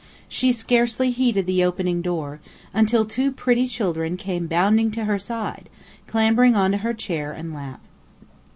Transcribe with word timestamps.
She 0.27 0.51
scarcely 0.51 1.11
heeded 1.11 1.45
the 1.45 1.63
opening 1.63 2.01
door, 2.01 2.39
until 2.73 3.05
two 3.05 3.31
pretty 3.31 3.67
children 3.67 4.17
came 4.17 4.47
bounding 4.47 4.89
to 4.93 5.05
her 5.05 5.19
side, 5.19 5.69
clambering 6.07 6.55
onto 6.55 6.79
her 6.79 6.95
chair 6.95 7.31
and 7.31 7.53
lap. 7.53 7.81